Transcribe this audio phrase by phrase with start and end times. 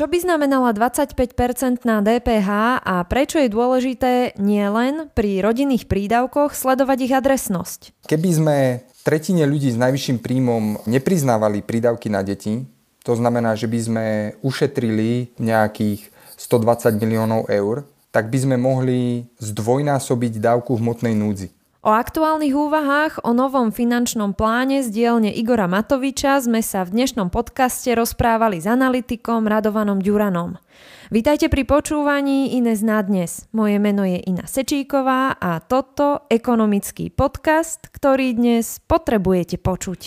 [0.00, 7.04] Čo by znamenala 25% na DPH a prečo je dôležité nielen pri rodinných prídavkoch sledovať
[7.04, 8.08] ich adresnosť?
[8.08, 8.56] Keby sme
[9.04, 12.64] tretine ľudí s najvyšším príjmom nepriznávali prídavky na deti,
[13.04, 14.06] to znamená, že by sme
[14.40, 16.08] ušetrili nejakých
[16.48, 21.59] 120 miliónov eur, tak by sme mohli zdvojnásobiť dávku hmotnej núdzi.
[21.80, 27.32] O aktuálnych úvahách o novom finančnom pláne z dielne Igora Matoviča sme sa v dnešnom
[27.32, 30.60] podcaste rozprávali s analytikom Radovanom Ďuranom.
[31.08, 33.48] Vítajte pri počúvaní Ines na dnes.
[33.56, 40.00] Moje meno je Ina Sečíková a toto ekonomický podcast, ktorý dnes potrebujete počuť.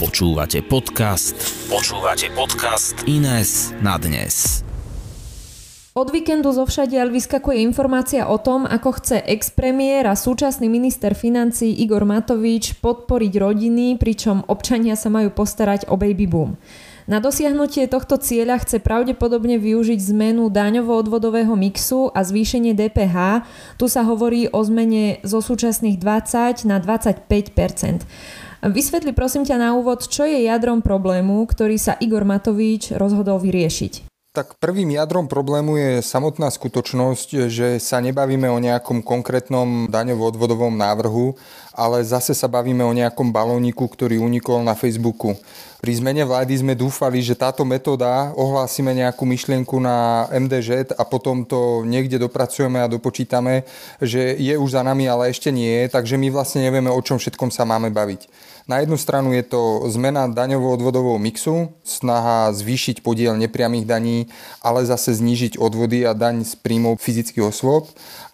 [0.00, 1.36] Počúvate podcast.
[1.68, 4.65] Počúvate podcast Ines na dnes.
[5.96, 11.72] Od víkendu zo všadiaľ vyskakuje informácia o tom, ako chce ex-premiér a súčasný minister financí
[11.72, 16.60] Igor Matovič podporiť rodiny, pričom občania sa majú postarať o baby boom.
[17.08, 23.48] Na dosiahnutie tohto cieľa chce pravdepodobne využiť zmenu daňovo-odvodového mixu a zvýšenie DPH.
[23.80, 28.04] Tu sa hovorí o zmene zo súčasných 20 na 25%
[28.68, 34.15] Vysvetli prosím ťa na úvod, čo je jadrom problému, ktorý sa Igor Matovič rozhodol vyriešiť.
[34.36, 41.40] Tak prvým jadrom problému je samotná skutočnosť, že sa nebavíme o nejakom konkrétnom daňovo-odvodovom návrhu,
[41.76, 45.36] ale zase sa bavíme o nejakom balóniku, ktorý unikol na Facebooku.
[45.76, 51.44] Pri zmene vlády sme dúfali, že táto metóda ohlásime nejakú myšlienku na MDŽ a potom
[51.44, 53.68] to niekde dopracujeme a dopočítame,
[54.00, 57.52] že je už za nami, ale ešte nie, takže my vlastne nevieme, o čom všetkom
[57.52, 58.26] sa máme baviť.
[58.66, 64.26] Na jednu stranu je to zmena daňovo-odvodového mixu, snaha zvýšiť podiel nepriamých daní,
[64.58, 67.86] ale zase znížiť odvody a daň z príjmov fyzických osôb.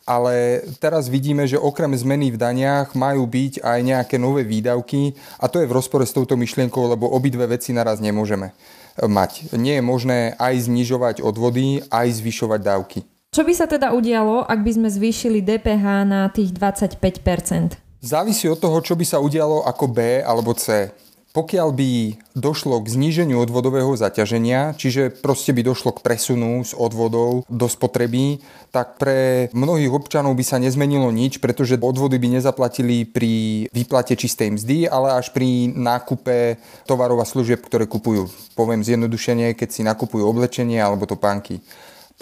[0.03, 5.47] Ale teraz vidíme, že okrem zmeny v daniach majú byť aj nejaké nové výdavky a
[5.47, 8.51] to je v rozpore s touto myšlienkou, lebo obidve veci naraz nemôžeme
[8.99, 9.55] mať.
[9.55, 12.99] Nie je možné aj znižovať odvody, aj zvyšovať dávky.
[13.33, 18.59] Čo by sa teda udialo, ak by sme zvýšili DPH na tých 25% Závisí od
[18.59, 20.91] toho, čo by sa udialo ako B alebo C.
[21.33, 21.91] Pokiaľ by
[22.37, 28.45] došlo k zníženiu odvodového zaťaženia, čiže proste by došlo k presunu z odvodov do spotreby,
[28.69, 34.61] tak pre mnohých občanov by sa nezmenilo nič, pretože odvody by nezaplatili pri výplate čistej
[34.61, 38.29] mzdy, ale až pri nákupe tovarov a služieb, ktoré kupujú.
[38.53, 41.65] Poviem zjednodušenie, keď si nakupujú oblečenie alebo topánky.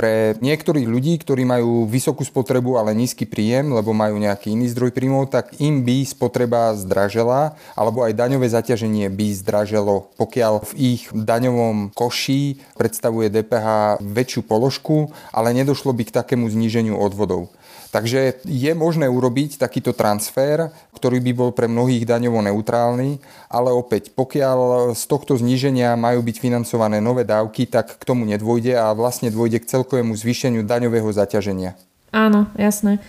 [0.01, 4.97] Pre niektorých ľudí, ktorí majú vysokú spotrebu, ale nízky príjem, lebo majú nejaký iný zdroj
[4.97, 11.13] príjmov, tak im by spotreba zdražela, alebo aj daňové zaťaženie by zdraželo, pokiaľ v ich
[11.13, 17.53] daňovom koši predstavuje DPH väčšiu položku, ale nedošlo by k takému zníženiu odvodov.
[17.91, 23.19] Takže je možné urobiť takýto transfer, ktorý by bol pre mnohých daňovo neutrálny,
[23.51, 28.79] ale opäť, pokiaľ z tohto zníženia majú byť financované nové dávky, tak k tomu nedôjde
[28.79, 31.75] a vlastne dôjde k celkovému zvýšeniu daňového zaťaženia.
[32.15, 33.03] Áno, jasné.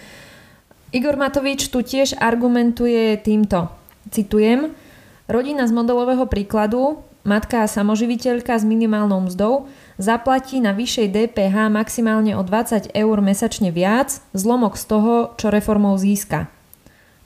[0.92, 3.72] Igor Matovič tu tiež argumentuje týmto.
[4.12, 4.76] Citujem,
[5.32, 9.72] rodina z modelového príkladu, matka a samoživiteľka s minimálnou mzdou
[10.02, 15.96] zaplatí na vyššej DPH maximálne o 20 eur mesačne viac, zlomok z toho, čo reformou
[15.96, 16.50] získa.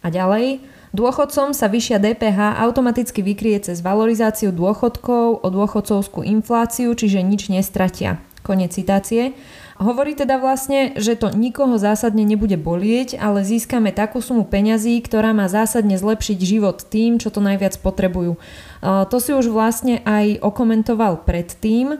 [0.05, 0.61] A ďalej,
[0.93, 8.21] dôchodcom sa vyššia DPH automaticky vykrie cez valorizáciu dôchodkov o dôchodcovskú infláciu, čiže nič nestratia.
[8.45, 9.33] Konec citácie.
[9.81, 15.33] Hovorí teda vlastne, že to nikoho zásadne nebude bolieť, ale získame takú sumu peňazí, ktorá
[15.33, 18.37] má zásadne zlepšiť život tým, čo to najviac potrebujú.
[18.85, 21.99] To si už vlastne aj okomentoval predtým.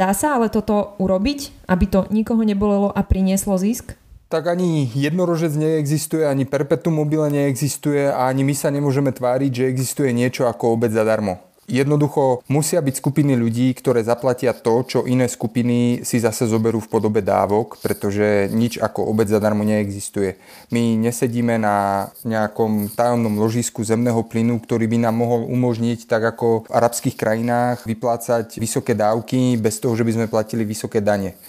[0.00, 3.94] Dá sa ale toto urobiť, aby to nikoho nebolelo a prinieslo zisk?
[4.32, 9.68] Tak ani jednorožec neexistuje, ani perpetuum mobile neexistuje a ani my sa nemôžeme tváriť, že
[9.68, 11.38] existuje niečo ako obec zadarmo.
[11.72, 16.92] Jednoducho musia byť skupiny ľudí, ktoré zaplatia to, čo iné skupiny si zase zoberú v
[16.92, 20.36] podobe dávok, pretože nič ako obec zadarmo neexistuje.
[20.68, 26.68] My nesedíme na nejakom tajomnom ložisku zemného plynu, ktorý by nám mohol umožniť, tak ako
[26.68, 31.40] v arabských krajinách, vyplácať vysoké dávky bez toho, že by sme platili vysoké dane.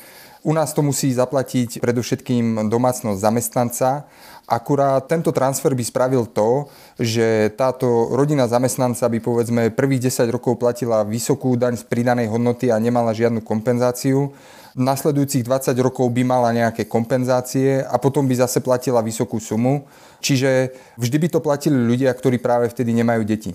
[0.44, 4.08] U nás to musí zaplatiť predovšetkým domácnosť zamestnanca.
[4.44, 6.68] Akurát tento transfer by spravil to,
[7.00, 12.68] že táto rodina zamestnanca by povedzme prvých 10 rokov platila vysokú daň z pridanej hodnoty
[12.68, 14.36] a nemala žiadnu kompenzáciu.
[14.74, 19.86] Nasledujúcich 20 rokov by mala nejaké kompenzácie a potom by zase platila vysokú sumu.
[20.20, 23.54] Čiže vždy by to platili ľudia, ktorí práve vtedy nemajú deti.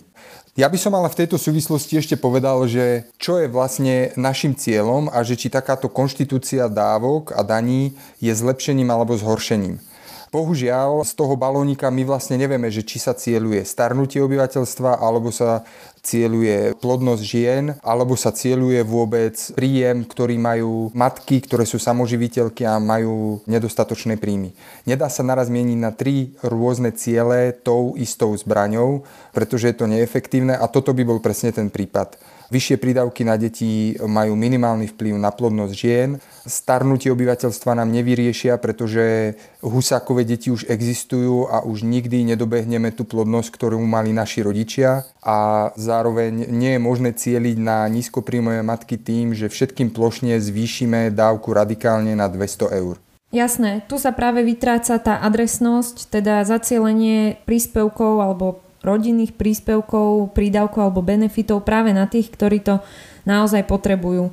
[0.55, 5.11] Ja by som ale v tejto súvislosti ešte povedal, že čo je vlastne našim cieľom
[5.11, 9.83] a že či takáto konštitúcia dávok a daní je zlepšením alebo zhoršením.
[10.29, 15.65] Bohužiaľ, z toho balónika my vlastne nevieme, že či sa cieľuje starnutie obyvateľstva, alebo sa
[16.05, 22.77] cieľuje plodnosť žien, alebo sa cieľuje vôbec príjem, ktorý majú matky, ktoré sú samoživiteľky a
[22.77, 24.53] majú nedostatočné príjmy.
[24.85, 30.53] Nedá sa naraz mieniť na tri rôzne ciele tou istou zbraňou, pretože je to neefektívne
[30.53, 32.38] a toto by bol presne ten prípad.
[32.49, 36.17] Vyššie prídavky na deti majú minimálny vplyv na plodnosť žien.
[36.49, 43.53] Starnutie obyvateľstva nám nevyriešia, pretože husákové deti už existujú a už nikdy nedobehneme tú plodnosť,
[43.53, 45.05] ktorú mali naši rodičia.
[45.21, 51.53] A zároveň nie je možné cieliť na nízkopríjmové matky tým, že všetkým plošne zvýšime dávku
[51.53, 52.97] radikálne na 200 eur.
[53.29, 61.03] Jasné, tu sa práve vytráca tá adresnosť, teda zacielenie príspevkov alebo rodinných príspevkov, prídavkov alebo
[61.03, 62.79] benefitov práve na tých, ktorí to
[63.27, 64.31] naozaj potrebujú.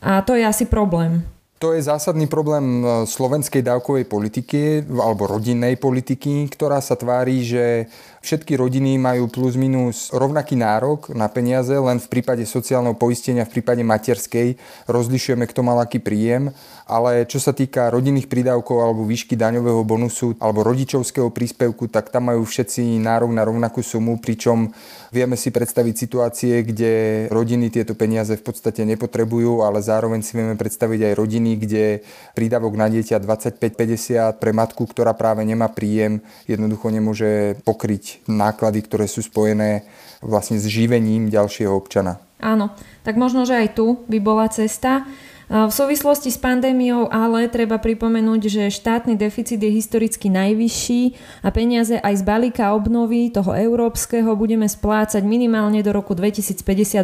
[0.00, 1.24] A to je asi problém.
[1.60, 7.84] To je zásadný problém e, slovenskej dávkovej politiky alebo rodinnej politiky, ktorá sa tvári, že
[8.24, 13.60] všetky rodiny majú plus minus rovnaký nárok na peniaze, len v prípade sociálneho poistenia, v
[13.60, 14.56] prípade materskej
[14.88, 16.48] rozlišujeme, kto mal aký príjem.
[16.88, 22.32] Ale čo sa týka rodinných prídavkov alebo výšky daňového bonusu alebo rodičovského príspevku, tak tam
[22.32, 24.72] majú všetci nárok na rovnakú sumu, pričom
[25.12, 26.92] vieme si predstaviť situácie, kde
[27.28, 32.02] rodiny tieto peniaze v podstate nepotrebujú, ale zároveň si vieme predstaviť aj rodiny, kde
[32.36, 36.20] prídavok na dieťa 25-50 pre matku, ktorá práve nemá príjem,
[36.50, 39.86] jednoducho nemôže pokryť náklady, ktoré sú spojené
[40.20, 42.20] vlastne s živením ďalšieho občana.
[42.40, 42.72] Áno,
[43.04, 45.08] tak možno, že aj tu by bola cesta.
[45.50, 51.02] V súvislosti s pandémiou ale treba pripomenúť, že štátny deficit je historicky najvyšší
[51.42, 57.02] a peniaze aj z balíka obnovy toho európskeho budeme splácať minimálne do roku 2058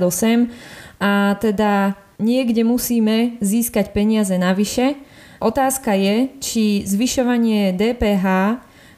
[1.02, 4.96] a teda niekde musíme získať peniaze navyše.
[5.40, 8.26] Otázka je, či zvyšovanie DPH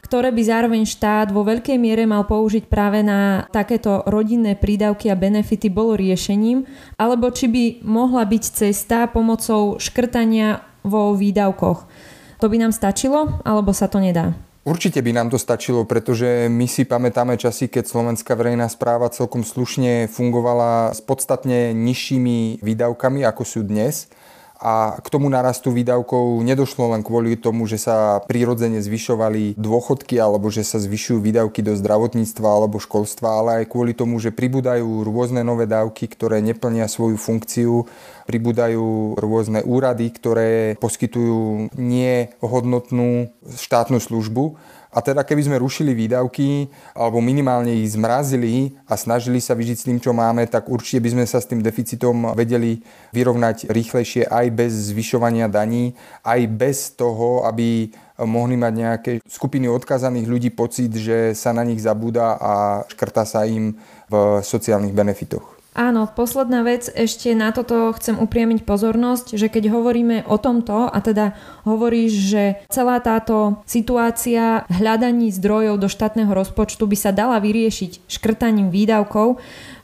[0.09, 5.13] ktoré by zároveň štát vo veľkej miere mal použiť práve na takéto rodinné prídavky a
[5.13, 6.65] benefity bolo riešením,
[6.97, 11.85] alebo či by mohla byť cesta pomocou škrtania vo výdavkoch.
[12.41, 14.33] To by nám stačilo, alebo sa to nedá?
[14.69, 19.41] Určite by nám to stačilo, pretože my si pamätáme časy, keď slovenská verejná správa celkom
[19.41, 24.13] slušne fungovala s podstatne nižšími výdavkami, ako sú dnes
[24.59, 30.51] a k tomu narastu výdavkov nedošlo len kvôli tomu, že sa prirodzene zvyšovali dôchodky alebo
[30.51, 35.47] že sa zvyšujú výdavky do zdravotníctva alebo školstva, ale aj kvôli tomu, že pribúdajú rôzne
[35.47, 37.87] nové dávky, ktoré neplnia svoju funkciu,
[38.27, 44.59] pribúdajú rôzne úrady, ktoré poskytujú nehodnotnú štátnu službu
[44.89, 46.65] a teda keby sme rušili výdavky
[46.97, 51.09] alebo minimálne ich zmrazili a snažili sa vyžiť s tým, čo máme, tak určite by
[51.13, 52.81] sme sa s tým deficitom vedeli
[53.13, 55.93] vyrovnať rýchlejšie aj bez zvyšovania daní,
[56.25, 57.93] aj bez toho, aby
[58.25, 63.45] mohli mať nejaké skupiny odkazaných ľudí pocit, že sa na nich zabúda a škrta sa
[63.45, 63.77] im
[64.09, 65.58] v sociálnych benefitoch.
[65.79, 70.97] Áno, posledná vec, ešte na toto chcem upriamiť pozornosť, že keď hovoríme o tomto a
[70.99, 78.11] teda hovoríš, že celá táto situácia hľadaní zdrojov do štátneho rozpočtu by sa dala vyriešiť
[78.11, 79.39] škrtaním výdavkov,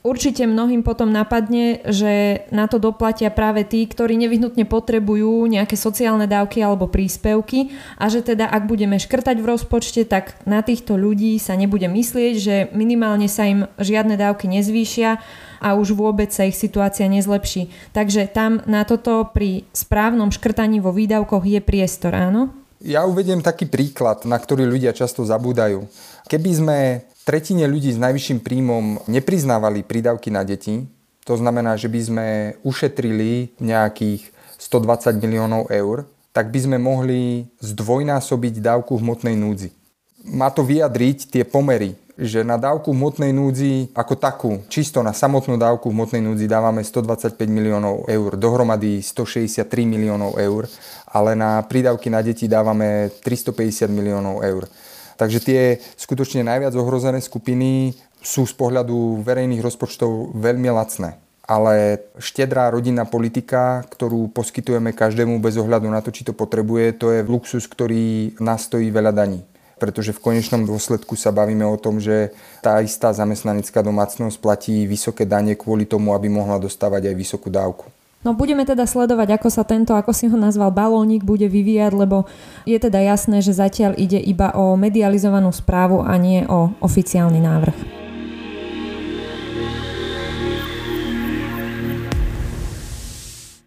[0.06, 6.30] Určite mnohým potom napadne, že na to doplatia práve tí, ktorí nevyhnutne potrebujú nejaké sociálne
[6.30, 11.42] dávky alebo príspevky a že teda ak budeme škrtať v rozpočte, tak na týchto ľudí
[11.42, 15.18] sa nebude myslieť, že minimálne sa im žiadne dávky nezvýšia
[15.58, 17.74] a už vôbec sa ich situácia nezlepší.
[17.90, 22.54] Takže tam na toto pri správnom škrtaní vo výdavkoch je priestor, áno?
[22.78, 25.90] Ja uvediem taký príklad, na ktorý ľudia často zabúdajú.
[26.30, 26.78] Keby sme
[27.26, 30.86] tretine ľudí s najvyšším príjmom nepriznávali prídavky na deti,
[31.26, 32.28] to znamená, že by sme
[32.62, 34.30] ušetrili nejakých
[34.62, 39.74] 120 miliónov eur, tak by sme mohli zdvojnásobiť dávku hmotnej núdzi.
[40.30, 45.60] Má to vyjadriť tie pomery, že na dávku hmotnej núdzi ako takú, čisto na samotnú
[45.60, 50.70] dávku hmotnej núdzi dávame 125 miliónov eur, dohromady 163 miliónov eur,
[51.10, 54.70] ale na prídavky na deti dávame 350 miliónov eur.
[55.16, 55.62] Takže tie
[55.96, 61.22] skutočne najviac ohrozené skupiny sú z pohľadu verejných rozpočtov veľmi lacné.
[61.46, 67.14] Ale štedrá rodinná politika, ktorú poskytujeme každému bez ohľadu na to, či to potrebuje, to
[67.14, 69.46] je luxus, ktorý nás stojí veľa daní.
[69.78, 72.34] Pretože v konečnom dôsledku sa bavíme o tom, že
[72.66, 77.95] tá istá zamestnanecká domácnosť platí vysoké dane kvôli tomu, aby mohla dostávať aj vysokú dávku.
[78.26, 82.26] No budeme teda sledovať, ako sa tento, ako si ho nazval, balónik bude vyvíjať, lebo
[82.66, 87.78] je teda jasné, že zatiaľ ide iba o medializovanú správu a nie o oficiálny návrh.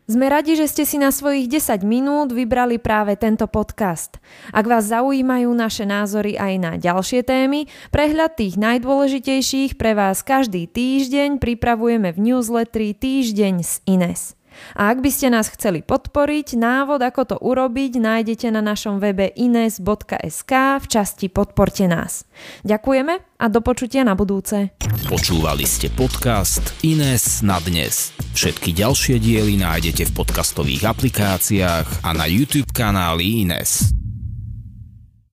[0.09, 4.17] Sme radi, že ste si na svojich 10 minút vybrali práve tento podcast.
[4.57, 10.65] Ak vás zaujímajú naše názory aj na ďalšie témy, prehľad tých najdôležitejších pre vás každý
[10.65, 14.38] týždeň pripravujeme v newsletteri Týždeň z Ines.
[14.79, 19.31] A ak by ste nás chceli podporiť, návod ako to urobiť nájdete na našom webe
[19.35, 22.25] ines.sk v časti Podporte nás.
[22.65, 24.73] Ďakujeme a do počutia na budúce.
[25.09, 28.15] Počúvali ste podcast Ines na dnes.
[28.39, 33.98] Všetky ďalšie diely nájdete v podcastových aplikáciách a na YouTube kanáli Ines.